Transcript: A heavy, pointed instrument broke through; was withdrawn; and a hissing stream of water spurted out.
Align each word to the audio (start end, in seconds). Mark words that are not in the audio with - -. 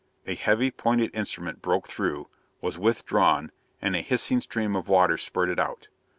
A 0.25 0.33
heavy, 0.33 0.71
pointed 0.71 1.15
instrument 1.15 1.61
broke 1.61 1.87
through; 1.87 2.27
was 2.59 2.75
withdrawn; 2.79 3.51
and 3.83 3.95
a 3.95 4.01
hissing 4.01 4.41
stream 4.41 4.75
of 4.75 4.87
water 4.87 5.15
spurted 5.15 5.59
out. 5.59 5.89